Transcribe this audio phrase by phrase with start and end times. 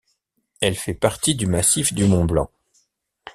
[0.61, 2.49] Elle fait partie du massif du Mont-Blanc.